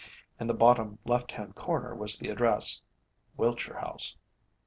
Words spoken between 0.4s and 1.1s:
the bottom